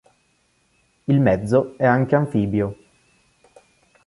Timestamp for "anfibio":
2.15-2.75